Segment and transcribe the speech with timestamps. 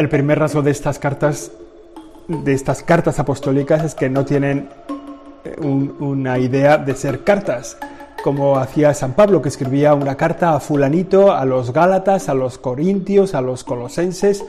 [0.00, 1.52] El primer rasgo de estas cartas,
[2.26, 4.70] de estas cartas apostólicas, es que no tienen
[5.44, 7.76] eh, una idea de ser cartas,
[8.24, 12.56] como hacía San Pablo, que escribía una carta a fulanito, a los Gálatas, a los
[12.56, 14.42] Corintios, a los Colosenses.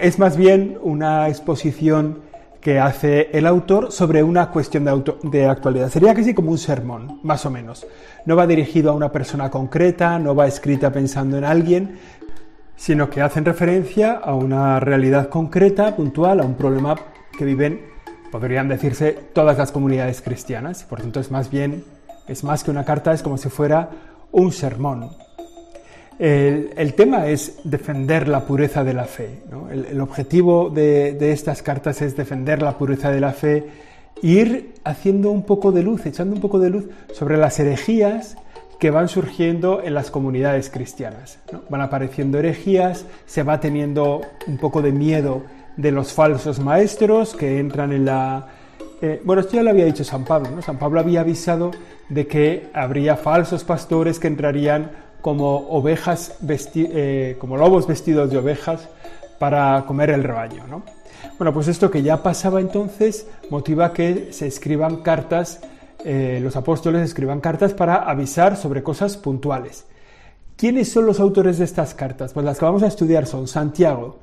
[0.00, 2.20] Es más bien una exposición
[2.62, 5.90] que hace el autor sobre una cuestión de, de, actualidad.
[5.90, 7.86] Sería casi como un sermón, más o menos.
[8.24, 11.98] No va dirigido a una persona concreta, no va escrita pensando en alguien,
[12.76, 16.96] sino que hacen referencia a una realidad concreta, puntual, a un problema
[17.36, 17.80] que viven,
[18.30, 20.84] podrían decirse, todas las comunidades cristianas.
[20.84, 21.84] Por tanto, es más bien,
[22.26, 23.90] es más que una carta, es como si fuera
[24.32, 25.10] un sermón.
[26.18, 29.42] El, tema es defender la pureza de la fe.
[29.70, 33.66] El, objetivo de, estas cartas es defender la pureza de la fe
[34.22, 38.36] ir haciendo un poco de luz, echando un poco de luz sobre las herejías
[38.78, 41.38] que van surgiendo en las comunidades cristianas.
[41.68, 45.42] Van apareciendo herejías, se va teniendo un poco de miedo
[45.76, 48.46] de los falsos maestros que entran en la...
[49.00, 50.62] Eh, bueno, esto ya lo había dicho San Pablo, ¿no?
[50.62, 51.72] San Pablo había avisado
[52.08, 54.90] de que habría falsos pastores que entrarían
[55.20, 56.36] como ovejas,
[56.74, 58.88] eh, como lobos vestidos de ovejas
[59.38, 60.82] para comer el rebaño, ¿no?
[61.38, 65.60] Bueno, pues esto que ya pasaba entonces motiva que se escriban cartas
[66.04, 69.86] eh, los apóstoles escriban cartas para avisar sobre cosas puntuales.
[70.56, 72.32] ¿Quiénes son los autores de estas cartas?
[72.32, 74.18] Pues las que vamos a estudiar son Santiago,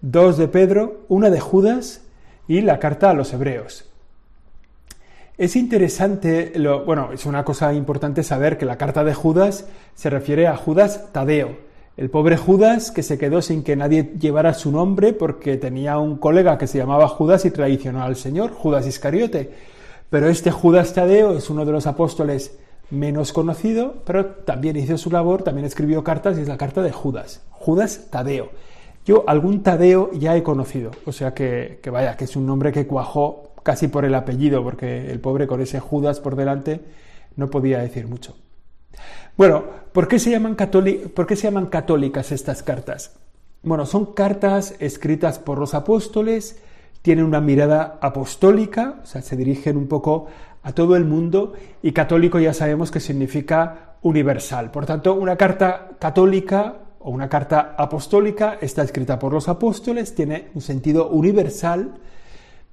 [0.00, 2.02] dos de Pedro, una de Judas
[2.46, 3.88] y la carta a los hebreos.
[5.38, 6.52] Es interesante,
[6.84, 11.10] bueno, es una cosa importante saber que la carta de Judas se refiere a Judas
[11.12, 11.56] Tadeo,
[11.96, 16.16] el pobre Judas que se quedó sin que nadie llevara su nombre porque tenía un
[16.16, 19.50] colega que se llamaba Judas y traicionó al Señor, Judas Iscariote.
[20.12, 22.58] Pero este Judas Tadeo es uno de los apóstoles
[22.90, 26.92] menos conocido, pero también hizo su labor, también escribió cartas y es la carta de
[26.92, 28.50] Judas, Judas Tadeo.
[29.06, 32.86] Yo algún Tadeo ya he conocido, o sea que, vaya, que es un nombre que
[32.86, 36.82] cuajó casi por el apellido, porque el pobre con ese Judas por delante
[37.36, 38.36] no podía decir mucho.
[39.38, 43.16] Bueno, ¿por qué se llaman, ¿por qué se llaman católicas estas cartas?
[43.62, 46.60] Bueno, son cartas escritas por los apóstoles,
[47.02, 50.26] tienen una mirada apostólica, o sea, se dirigen un poco
[50.62, 51.52] a todo el mundo
[51.82, 54.70] y católico ya sabemos que significa universal.
[54.70, 60.50] Por tanto, una carta católica o una carta apostólica está escrita por los apóstoles, tiene
[60.54, 61.94] un sentido universal,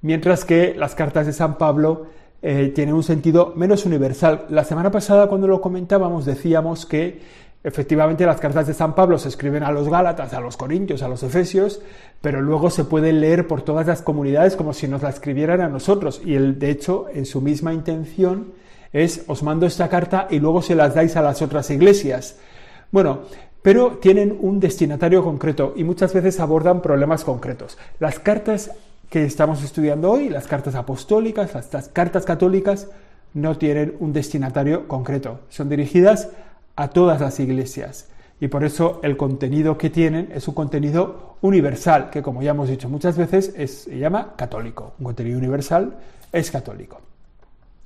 [0.02, 2.06] mientras que las cartas de San Pablo
[2.42, 4.46] eh, tienen un sentido menos universal.
[4.48, 7.20] La semana pasada cuando lo comentábamos decíamos que
[7.62, 11.08] Efectivamente, las cartas de San Pablo se escriben a los Gálatas, a los Corintios, a
[11.08, 11.82] los Efesios,
[12.22, 15.68] pero luego se pueden leer por todas las comunidades como si nos la escribieran a
[15.68, 16.22] nosotros.
[16.24, 18.54] Y él, de hecho, en su misma intención
[18.92, 22.38] es os mando esta carta y luego se las dais a las otras iglesias.
[22.90, 23.20] Bueno,
[23.62, 27.76] pero tienen un destinatario concreto y muchas veces abordan problemas concretos.
[27.98, 28.70] Las cartas
[29.10, 32.88] que estamos estudiando hoy, las cartas apostólicas, las cartas católicas,
[33.34, 35.40] no tienen un destinatario concreto.
[35.50, 36.30] Son dirigidas
[36.80, 38.08] a todas las iglesias.
[38.40, 42.70] Y por eso el contenido que tienen es un contenido universal, que como ya hemos
[42.70, 44.94] dicho muchas veces, se llama católico.
[44.98, 45.98] Un contenido universal
[46.32, 47.02] es católico.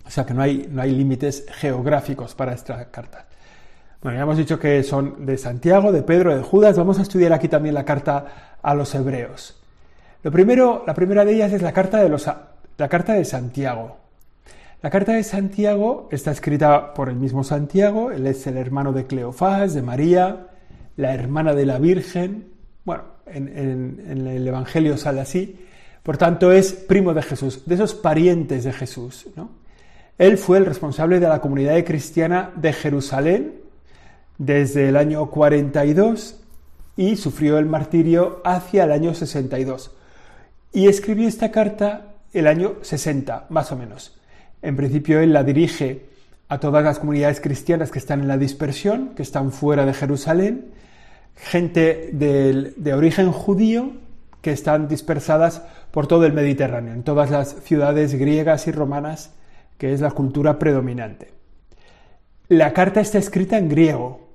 [0.06, 3.26] O sea que no hay, no hay límites geográficos para esta carta.
[4.00, 6.78] Bueno, ya hemos dicho que son de Santiago, de Pedro, de Judas.
[6.78, 9.60] Vamos a estudiar aquí también la carta a los hebreos.
[10.22, 12.30] Lo primero, la primera de ellas es la carta de, los,
[12.76, 14.03] la carta de Santiago.
[14.84, 19.06] La carta de Santiago está escrita por el mismo Santiago, él es el hermano de
[19.06, 20.48] Cleofás, de María,
[20.98, 22.48] la hermana de la Virgen,
[22.84, 25.58] bueno, en, el Evangelio sale así,
[26.02, 29.26] por tanto es primo de Jesús, de esos parientes de Jesús.
[29.36, 29.52] ¿no?
[30.18, 33.54] Él fue el responsable de la comunidad cristiana de Jerusalén
[34.36, 36.42] desde el año 42
[36.98, 39.92] y sufrió el martirio hacia el año 62.
[40.74, 44.20] Y escribió esta carta el año 60, más o menos.
[44.64, 46.06] En principio él la dirige
[46.48, 50.72] a todas las comunidades cristianas que están en la dispersión, que están fuera de Jerusalén,
[51.36, 53.92] gente de, origen judío
[54.40, 59.34] que están dispersadas por todo el Mediterráneo, en todas las ciudades griegas y romanas,
[59.76, 61.32] que es la cultura predominante.
[62.48, 64.28] La carta está escrita en griego,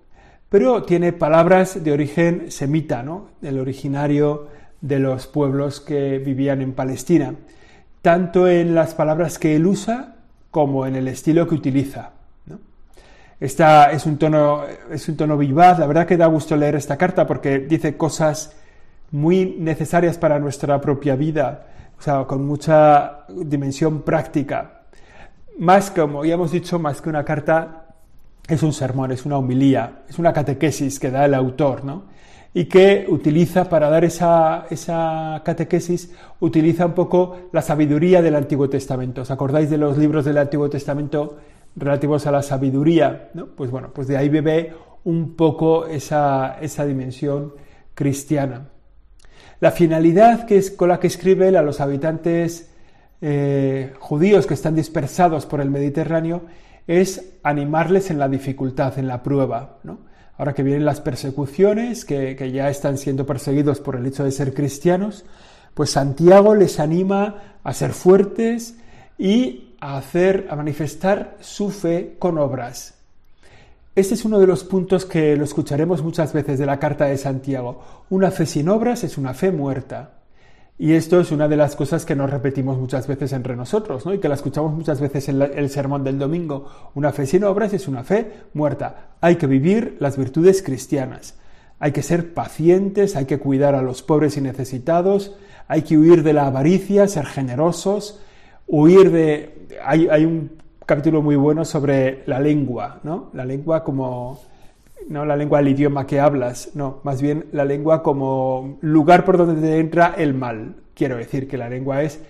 [0.50, 3.30] pero tiene palabras de origen semita, ¿no?
[3.42, 4.48] el originario
[4.82, 7.34] de los pueblos que vivían en Palestina,
[8.04, 10.18] tanto en las palabras que él usa
[10.52, 12.12] como en el estilo que utiliza.
[13.40, 16.98] Esta es un, tono, es un tono vivaz, la verdad que da gusto leer esta
[16.98, 18.54] carta porque dice cosas
[19.12, 21.68] muy necesarias para nuestra propia vida,
[21.98, 24.82] o sea, con mucha dimensión práctica.
[25.58, 27.86] Más, como ya hemos dicho, más que una carta,
[28.48, 32.04] es un sermón, es una homilía, es una catequesis que da el autor, ¿no?
[32.54, 38.70] Y que utiliza para dar esa, esa, catequesis, utiliza un poco la sabiduría del Antiguo
[38.70, 39.22] Testamento.
[39.22, 41.38] ¿Os acordáis de los libros del Antiguo Testamento
[41.76, 43.30] relativos a la sabiduría?
[43.56, 44.74] Pues bueno, pues de ahí bebe
[45.04, 47.54] un poco esa, esa dimensión
[47.94, 48.70] cristiana.
[49.60, 52.72] La finalidad que es con la que escribe él a los habitantes
[53.22, 56.44] eh, judíos que están dispersados por el Mediterráneo
[56.88, 59.80] es animarles en la dificultad, en la prueba.
[59.84, 60.09] ¿no?
[60.40, 64.54] Ahora que vienen las persecuciones, que, ya están siendo perseguidos por el hecho de ser
[64.54, 65.26] cristianos,
[65.74, 68.76] pues Santiago les anima a ser fuertes
[69.18, 72.94] y a hacer, a manifestar su fe con obras.
[73.96, 77.18] Este es uno de los puntos que lo escucharemos muchas veces de la carta de
[77.18, 78.06] Santiago.
[78.10, 80.19] Una fe sin obras es una fe muerta.
[80.82, 84.14] Y esto es una de las cosas que nos repetimos muchas veces entre nosotros, ¿no?
[84.14, 86.70] Y que la escuchamos muchas veces en el sermón del domingo.
[86.96, 89.10] Una fe sin obras es una fe muerta.
[89.20, 91.38] Hay que vivir las virtudes cristianas.
[91.80, 95.36] Hay que ser pacientes, hay que cuidar a los pobres y necesitados,
[95.68, 98.22] hay que huir de la avaricia, ser generosos,
[98.66, 99.68] huir de...
[99.84, 100.52] Hay, hay un
[100.86, 103.32] capítulo muy bueno sobre la lengua, ¿no?
[103.34, 104.40] La lengua como
[105.08, 109.38] no la lengua, el idioma que hablas, no, más bien la lengua como lugar por
[109.38, 110.76] donde te entra el mal.
[110.94, 112.22] Quiero decir que la lengua es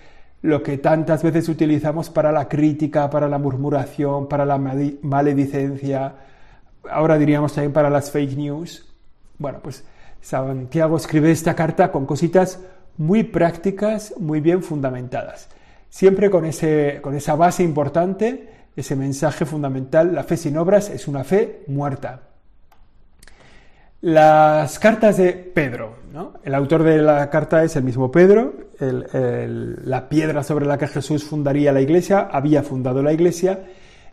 [0.42, 6.14] lo que tantas veces utilizamos para la crítica, para la murmuración, para la maledicencia,
[6.88, 8.86] ahora diríamos también para las fake news.
[9.38, 9.84] Bueno, pues
[10.20, 12.60] Santiago escribe esta carta con cositas
[12.96, 15.48] muy prácticas, muy bien fundamentadas.
[15.88, 21.08] Siempre con, ese, con esa base importante, ese mensaje fundamental, la fe sin obras es
[21.08, 22.29] una fe muerta.
[24.00, 25.96] Las cartas de Pedro.
[26.12, 26.32] ¿no?
[26.42, 31.24] El autor de la carta es el mismo Pedro, la piedra sobre la que Jesús
[31.24, 33.66] fundaría la iglesia, había fundado la iglesia,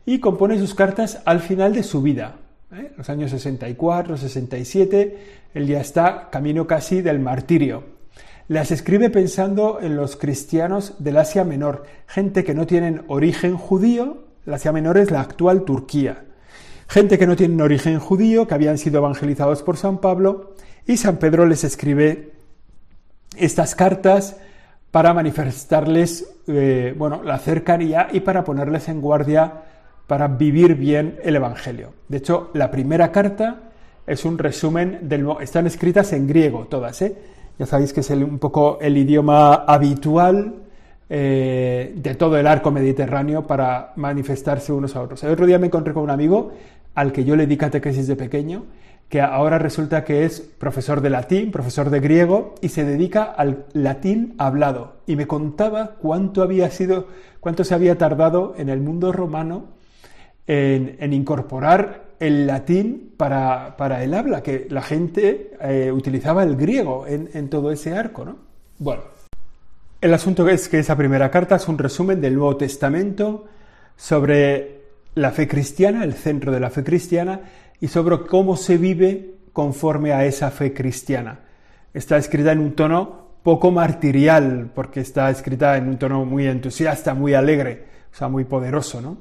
[0.06, 2.36] y compone sus cartas al final de su vida.
[2.74, 2.92] ¿eh?
[2.98, 5.18] Los años 64, 67,
[5.54, 7.84] él ya está camino casi del martirio.
[8.50, 14.26] Las escribe pensando en los cristianos del Asia Menor, gente que no tienen origen judío,
[14.46, 16.27] el Asia Menor es la actual Turquía
[16.88, 20.56] gente que no tienen origen judío, que habían sido evangelizados por San Pablo,
[20.86, 22.32] y San Pedro les escribe
[23.36, 24.38] estas cartas
[24.92, 29.54] para manifestarles eh, bueno, la cercanía y para ponerles en guardia
[30.08, 31.92] para vivir bien el Evangelio.
[32.08, 33.64] De hecho, la primera carta
[34.08, 35.28] es un resumen del...
[35.42, 37.16] Están escritas en griego todas, ¿eh?
[37.60, 40.56] Ya sabéis que es un poco el idioma habitual
[41.10, 45.24] eh, de todo el arco mediterráneo para manifestarse unos a otros.
[45.24, 46.52] El otro día me encontré con un amigo
[46.98, 48.66] al que yo le di catequesis de pequeño,
[49.08, 53.66] que ahora resulta que es profesor de latín, profesor de griego, y se dedica al
[53.74, 54.96] latín hablado.
[55.06, 57.08] Y me contaba cuánto había sido,
[57.40, 59.66] cuánto se había tardado en el mundo romano
[60.48, 67.30] en, incorporar el latín para, el habla, que la gente eh, utilizaba el griego en,
[67.32, 68.38] en, todo ese arco, ¿no?
[68.80, 69.04] Bueno,
[70.02, 73.46] el asunto es que esa primera carta es un resumen del Nuevo Testamento
[73.96, 74.77] sobre
[75.16, 77.42] la fe cristiana, el centro de la fe cristiana,
[77.80, 81.40] y sobre cómo se vive conforme a esa fe cristiana.
[81.94, 87.14] Está escrita en un tono poco martirial, porque está escrita en un tono muy entusiasta,
[87.14, 89.02] muy alegre, o sea, muy poderoso.
[89.02, 89.18] ¿no?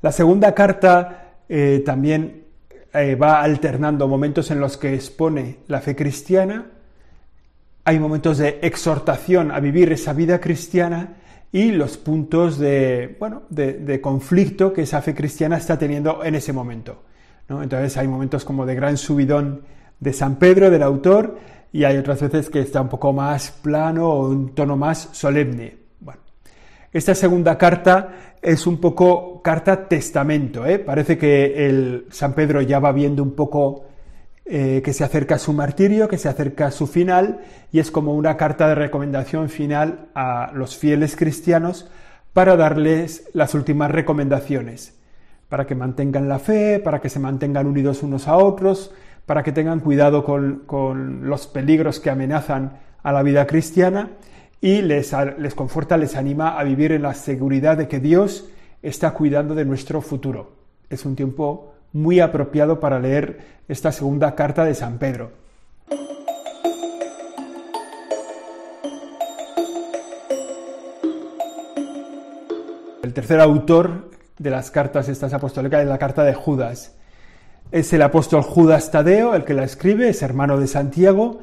[0.00, 2.44] La segunda carta eh, también
[2.92, 6.66] eh, va alternando momentos en los que expone la fe cristiana,
[7.84, 11.16] hay momentos de exhortación a vivir esa vida cristiana
[11.54, 16.52] y los puntos de, bueno, de, conflicto que esa fe cristiana está teniendo en ese
[16.52, 17.04] momento.
[17.48, 17.62] ¿no?
[17.62, 19.62] Entonces hay momentos como de gran subidón
[20.00, 21.38] de San Pedro, del autor,
[21.72, 25.76] y hay otras veces que está un poco más plano o un tono más solemne.
[26.00, 26.22] Bueno,
[26.92, 30.66] esta segunda carta es un poco carta testamento.
[30.66, 30.80] ¿eh?
[30.80, 33.84] Parece que el San Pedro ya va viendo un poco
[34.46, 37.40] eh, que se acerca a su martirio, que se acerca a su final,
[37.72, 41.88] y es como una carta de recomendación final a los fieles cristianos
[42.34, 44.98] para darles las últimas recomendaciones,
[45.48, 48.92] para que mantengan la fe, para que se mantengan unidos unos a otros,
[49.24, 54.10] para que tengan cuidado con, los peligros que amenazan a la vida cristiana
[54.60, 58.50] y les, les conforta, les anima a vivir en la seguridad de que Dios
[58.82, 60.52] está cuidando de nuestro futuro.
[60.90, 65.30] Es un tiempo muy apropiado para leer esta segunda carta de San Pedro.
[73.02, 76.96] El tercer autor de las cartas estas apostólicas es la carta de Judas.
[77.70, 81.40] Es el apóstol Judas Tadeo el que la escribe, es hermano de Santiago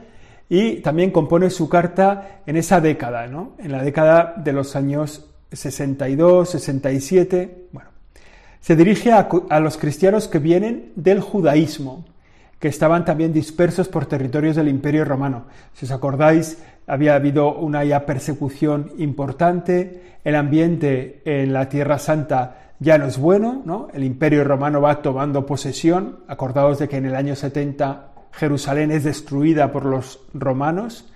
[0.50, 3.56] y también compone su carta en esa década, ¿no?
[3.58, 7.91] En la década de los años 62, 67, bueno,
[8.62, 12.06] se dirige a, los cristianos que vienen del judaísmo,
[12.60, 15.46] que estaban también dispersos por territorios del Imperio Romano.
[15.74, 22.74] Si os acordáis, había habido una ya persecución importante, el ambiente en la Tierra Santa
[22.80, 23.88] ya no es bueno, ¿no?
[23.94, 29.04] El Imperio Romano va tomando posesión, acordados de que en el año 70 Jerusalén es
[29.04, 31.12] destruida por los romanos.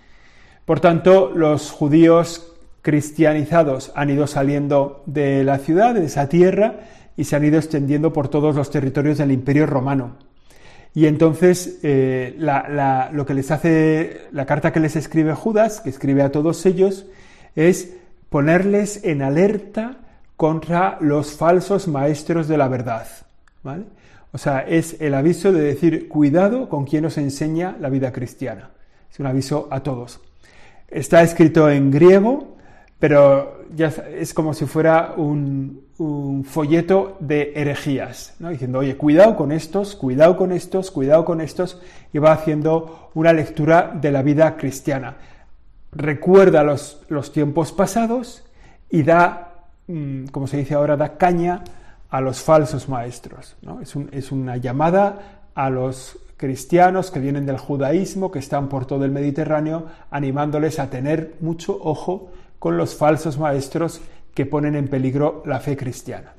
[0.66, 6.80] Por tanto, los judíos cristianizados han ido saliendo de la ciudad, de esa tierra,
[7.17, 10.15] y se han ido extendiendo por todos los territorios del Imperio Romano.
[10.93, 16.22] Y entonces eh, lo que les hace la carta que les escribe Judas, que escribe
[16.22, 17.05] a todos ellos,
[17.55, 17.93] es
[18.29, 19.98] ponerles en alerta
[20.38, 23.07] contra los falsos maestros de la verdad.
[23.63, 23.84] ¿vale?
[24.31, 28.72] O sea, es el aviso de decir, cuidado con quien os enseña la vida cristiana.
[29.12, 30.19] Es un aviso a todos.
[30.89, 32.55] Está escrito en griego,
[33.00, 38.50] pero ya es como si fuera un, folleto de herejías, ¿no?
[38.50, 43.32] diciendo, oye, cuidado con estos, cuidado con estos, cuidado con estos, y va haciendo una
[43.32, 45.16] lectura de la vida cristiana.
[45.94, 48.44] Recuerda los, los tiempos pasados
[48.90, 51.64] y da, mm, como se dice ahora, da caña
[52.10, 53.56] a los falsos maestros.
[53.62, 53.80] ¿no?
[53.80, 59.06] Es, es una llamada a los cristianos que vienen del judaísmo, que están por todo
[59.06, 64.02] el Mediterráneo, animándoles a tener mucho ojo con los falsos maestros
[64.36, 66.34] que ponen en peligro la fe cristiana.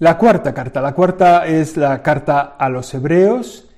[0.00, 3.68] La cuarta carta, la cuarta es la carta a los hebreos.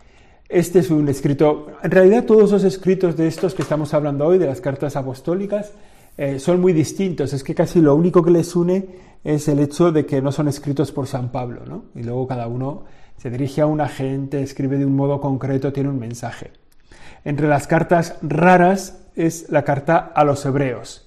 [0.49, 4.38] Este es un escrito, en realidad todos los escritos de estos que estamos hablando hoy,
[4.38, 5.73] de las cartas apostólicas,
[6.16, 7.34] eh, son muy distintos.
[7.34, 8.87] Es que casi lo único que les une
[9.23, 11.84] es el hecho de que no son escritos por San Pablo, ¿no?
[11.94, 12.84] Y luego cada uno
[13.18, 16.52] se dirige a una gente, escribe de un modo concreto, tiene un mensaje.
[17.25, 21.03] Entre las cartas raras es la carta a los hebreos.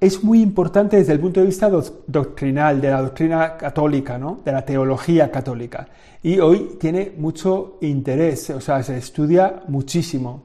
[0.00, 1.70] Es muy importante desde el punto de vista
[2.06, 4.40] doctrinal, de la doctrina católica, ¿no?
[4.44, 5.88] de la teología católica.
[6.22, 10.42] Y hoy tiene mucho interés, o sea, se estudia muchísimo.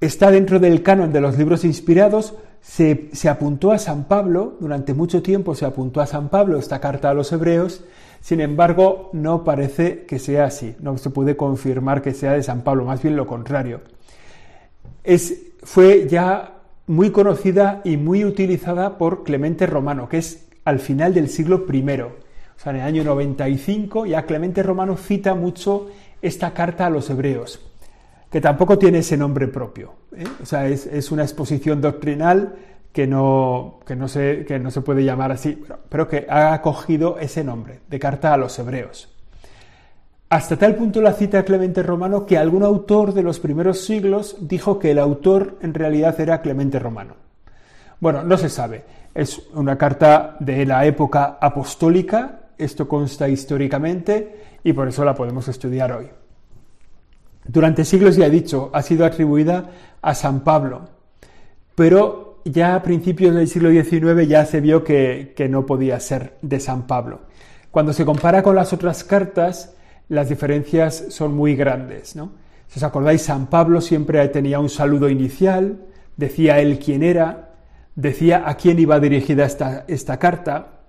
[0.00, 4.94] Está dentro del canon de los libros inspirados, se, se, apuntó a San Pablo, durante
[4.94, 7.84] mucho tiempo se apuntó a San Pablo esta carta a los hebreos,
[8.20, 12.62] sin embargo no parece que sea así, no se puede confirmar que sea de San
[12.62, 13.80] Pablo, más bien lo contrario.
[15.04, 16.59] Es fue ya
[16.90, 22.00] muy conocida y muy utilizada por Clemente Romano, que es al final del siglo I.
[22.00, 22.12] O
[22.56, 25.88] sea, en el año 95 ya Clemente Romano cita mucho
[26.20, 27.60] esta carta a los hebreos,
[28.28, 29.92] que tampoco tiene ese nombre propio.
[30.16, 30.24] ¿eh?
[30.42, 32.56] O sea, es, una exposición doctrinal
[32.92, 37.20] que no, que, no se, que no se puede llamar así, pero que ha acogido
[37.20, 39.08] ese nombre, de carta a los hebreos.
[40.30, 44.78] Hasta tal punto la cita Clemente Romano que algún autor de los primeros siglos dijo
[44.78, 47.16] que el autor en realidad era Clemente Romano.
[47.98, 48.84] Bueno, no se sabe.
[49.12, 55.48] Es una carta de la época apostólica, esto consta históricamente y por eso la podemos
[55.48, 56.08] estudiar hoy.
[57.44, 59.68] Durante siglos, ya he dicho, ha sido atribuida
[60.00, 60.90] a San Pablo,
[61.74, 66.36] pero ya a principios del siglo XIX ya se vio que, que no podía ser
[66.40, 67.22] de San Pablo.
[67.72, 69.74] Cuando se compara con las otras cartas,
[70.10, 72.16] las diferencias son muy grandes.
[72.16, 72.32] ¿no?
[72.66, 75.86] Si os acordáis, San Pablo siempre tenía un saludo inicial,
[76.16, 77.54] decía él quién era,
[77.94, 79.44] decía a quién iba dirigida
[79.86, 80.80] esta, carta.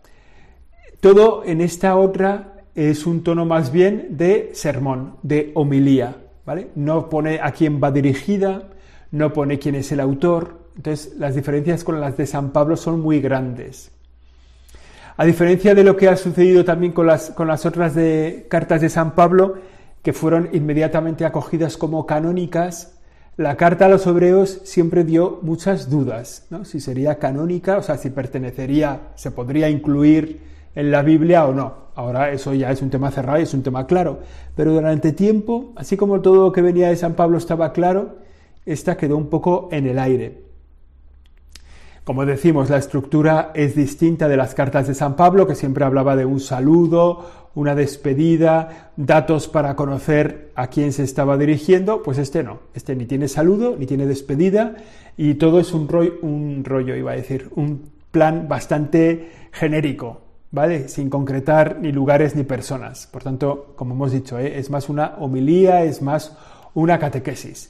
[1.00, 6.16] Todo en esta otra es un tono más bien de sermón, de homilía.
[6.44, 6.70] ¿vale?
[6.74, 8.70] No pone a quién va dirigida,
[9.12, 10.72] no pone quién es el autor.
[10.76, 13.92] Entonces, las diferencias con las de San Pablo son muy grandes.
[15.22, 18.82] A diferencia de lo que ha sucedido también con las, con las otras de, cartas
[18.82, 19.54] de San Pablo,
[20.02, 22.98] que fueron inmediatamente acogidas como canónicas,
[23.38, 26.66] la carta a los hebreos siempre dio muchas dudas, ¿no?
[26.66, 30.42] si sería canónica, o sea, si pertenecería, se podría incluir
[30.74, 31.92] en la Biblia o no.
[31.94, 34.22] Ahora eso ya es un tema cerrado y es un tema claro.
[34.56, 38.16] Pero durante tiempo, así como todo lo que venía de San Pablo estaba claro,
[38.66, 40.51] esta quedó un poco en el aire.
[42.04, 46.16] Como decimos, la estructura es distinta de las cartas de San Pablo, que siempre hablaba
[46.16, 52.42] de un saludo, una despedida, datos para conocer a quién se estaba dirigiendo, pues este
[52.42, 54.78] no, este ni tiene saludo, ni tiene despedida,
[55.16, 60.88] y todo es un rollo, un rollo iba a decir, un plan bastante genérico, ¿vale?
[60.88, 63.06] Sin concretar ni lugares ni personas.
[63.06, 64.58] Por tanto, como hemos dicho, ¿eh?
[64.58, 66.36] es más una homilía, es más
[66.74, 67.70] una catequesis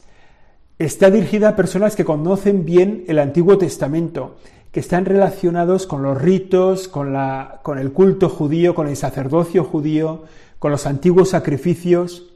[0.86, 4.38] está dirigida a personas que conocen bien el Antiguo Testamento,
[4.72, 9.64] que están relacionados con los ritos, con, la, con el culto judío, con el sacerdocio
[9.64, 10.24] judío,
[10.60, 12.32] con los antiguos sacrificios,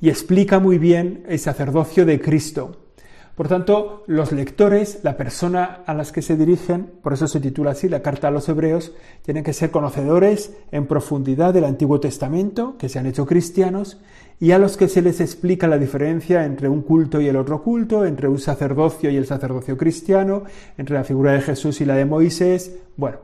[0.00, 2.85] y explica muy bien el sacerdocio de Cristo.
[3.36, 7.72] Por tanto, los lectores, la persona a las que se dirigen, por eso se titula
[7.72, 12.76] así la carta a los hebreos, tienen que ser conocedores en profundidad del Antiguo Testamento,
[12.78, 13.98] que se han hecho cristianos,
[14.40, 17.62] y a los que se les explica la diferencia entre un culto y el otro
[17.62, 20.44] culto, entre un sacerdocio y el sacerdocio cristiano,
[20.78, 22.74] entre la figura de Jesús y la de Moisés.
[22.96, 23.18] Bueno,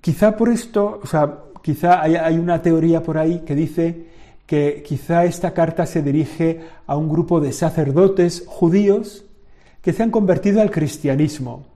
[0.00, 4.06] quizá por esto, o sea, quizá hay, una teoría por ahí que dice
[4.50, 9.24] que quizá esta carta se dirige a un grupo de sacerdotes judíos
[9.80, 11.66] que se han convertido al cristianismo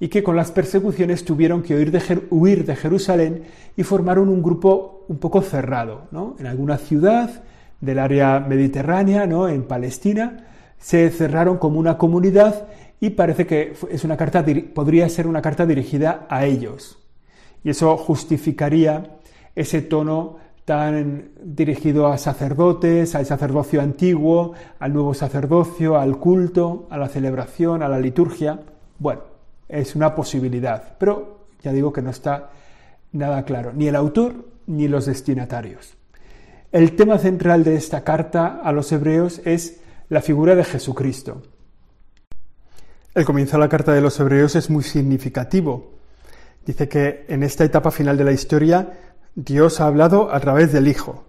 [0.00, 3.42] y que con las persecuciones tuvieron que huir de, Jerusalén
[3.76, 6.34] y formaron un grupo un poco cerrado, ¿no?
[6.38, 7.42] En alguna ciudad
[7.82, 9.46] del área mediterránea, ¿no?
[9.46, 10.46] En Palestina,
[10.78, 12.68] se cerraron como una comunidad
[13.00, 16.96] y parece que es una carta, podría ser una carta dirigida a ellos.
[17.62, 19.18] Y eso justificaría
[19.54, 26.96] ese tono tan dirigido a sacerdotes, al sacerdocio antiguo, al nuevo sacerdocio, al culto, a
[26.96, 28.60] la celebración, a la liturgia.
[28.98, 29.22] Bueno,
[29.68, 32.50] es una posibilidad, pero ya digo que no está
[33.12, 34.34] nada claro, ni el autor
[34.66, 35.94] ni los destinatarios.
[36.72, 41.42] El tema central de esta carta a los hebreos es la figura de Jesucristo.
[43.14, 45.92] El comienzo de la carta de los hebreos es muy significativo.
[46.66, 48.92] Dice que en esta etapa final de la historia
[49.34, 51.24] Dios ha hablado a través del Hijo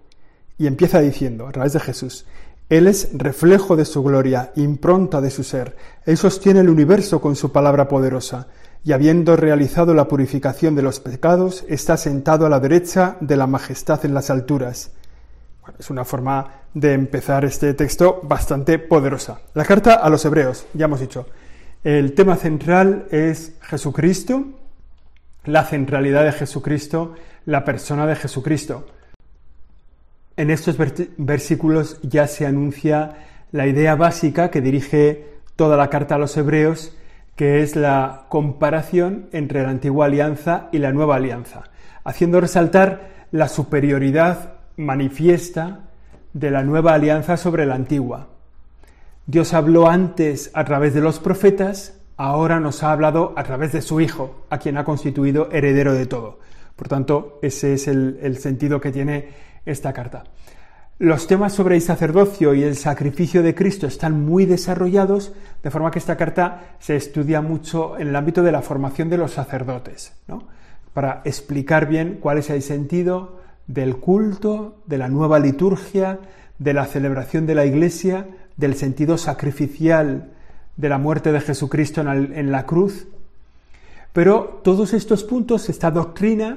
[0.58, 2.26] y empieza diciendo, a través de Jesús,
[2.68, 5.76] Él es reflejo de su gloria, impronta de su ser.
[6.04, 8.48] Él sostiene el universo con su palabra poderosa
[8.84, 13.48] y habiendo realizado la purificación de los pecados, está sentado a la derecha de la
[13.48, 14.92] majestad en las alturas.
[15.76, 19.40] es una forma de empezar este texto bastante poderosa.
[19.54, 21.26] La carta a los hebreos, ya hemos dicho.
[21.82, 24.44] El tema central es Jesucristo,
[25.44, 27.14] la centralidad de Jesucristo,
[27.46, 28.86] la persona de Jesucristo.
[30.36, 30.76] En estos
[31.16, 33.14] versículos ya se anuncia
[33.52, 36.94] la idea básica que dirige toda la carta a los hebreos,
[37.36, 41.64] que es la comparación entre la antigua alianza y la nueva alianza,
[42.04, 45.80] haciendo resaltar la superioridad manifiesta
[46.32, 48.28] de la nueva alianza sobre la antigua.
[49.26, 53.82] Dios habló antes a través de los profetas, ahora nos ha hablado a través de
[53.82, 56.38] su Hijo, a quien ha constituido heredero de todo.
[56.76, 59.28] Por tanto, ese es el, sentido que tiene
[59.64, 60.24] esta carta.
[60.98, 65.90] Los temas sobre el sacerdocio y el sacrificio de Cristo están muy desarrollados, de forma
[65.90, 70.14] que esta carta se estudia mucho en el ámbito de la formación de los sacerdotes,
[70.94, 76.20] para explicar bien cuál es el sentido del culto, de la nueva liturgia,
[76.58, 80.32] de la celebración de la Iglesia, del sentido sacrificial
[80.76, 83.06] de la muerte de Jesucristo en la cruz
[84.16, 86.56] pero todos estos puntos, esta doctrina,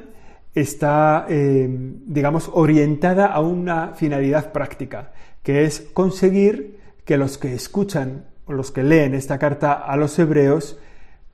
[0.56, 1.67] está, eh,
[2.06, 5.12] digamos, orientada a una finalidad práctica,
[5.43, 10.17] que es conseguir que los que escuchan o los que leen esta carta a los
[10.19, 10.80] hebreos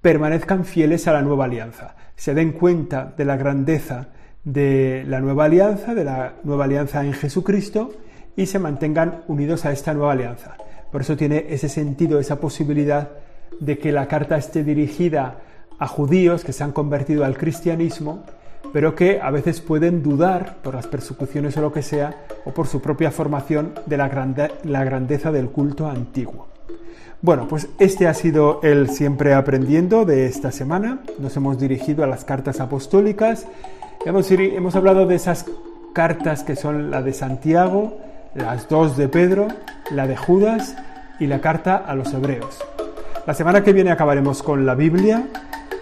[0.02, 4.08] permanezcan fieles a la nueva alianza, se den cuenta de la grandeza
[4.44, 7.94] de la nueva alianza, de la nueva alianza en Jesucristo,
[8.36, 10.58] y se mantengan unidos a esta nueva alianza.
[10.92, 13.12] Por eso tiene ese sentido, esa posibilidad
[13.60, 15.38] de que la carta esté dirigida
[15.80, 18.24] a judíos que se han convertido al cristianismo,
[18.74, 22.68] pero que a veces pueden dudar por las persecuciones o lo que sea, o por
[22.68, 26.48] su propia formación de la, grandeza del culto antiguo.
[27.22, 31.00] Bueno, pues este ha sido el siempre aprendiendo de esta semana.
[31.20, 33.48] Nos hemos dirigido a las cartas apostólicas.
[34.06, 35.46] Hemos, hemos hablado de esas
[35.94, 37.98] cartas que son la de Santiago,
[38.36, 39.48] las dos de Pedro,
[39.92, 40.76] la de Judas
[41.20, 42.60] y la carta a los hebreos.
[43.26, 45.28] La semana que viene acabaremos con la Biblia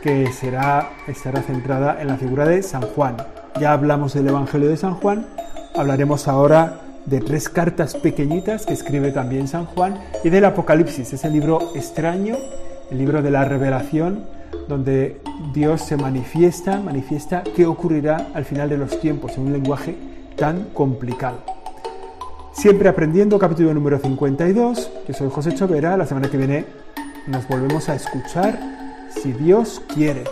[0.03, 3.15] que será, estará centrada en la figura de San Juan.
[3.57, 5.25] Ya hablamos del Evangelio de San Juan,
[5.73, 11.29] hablaremos ahora de tres cartas pequeñitas que escribe también San Juan y del Apocalipsis, ese
[11.29, 12.35] libro extraño,
[12.91, 14.25] el libro de la revelación,
[14.67, 15.21] donde
[15.53, 19.95] Dios se manifiesta, manifiesta qué ocurrirá al final de los tiempos en un lenguaje
[20.35, 21.37] tan complicado.
[22.51, 24.91] Siempre aprendiendo, capítulo número 52.
[25.07, 25.95] Yo soy José Chovera.
[25.95, 26.65] La semana que viene
[27.25, 28.72] nos volvemos a escuchar
[29.23, 30.25] si Dios quiere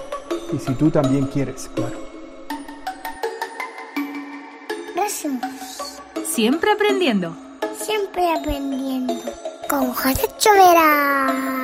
[0.52, 1.98] y si tú también quieres, claro.
[4.94, 6.02] Gracias.
[6.26, 7.34] Siempre aprendiendo.
[7.80, 9.14] Siempre aprendiendo.
[9.70, 11.61] Con José Chovera.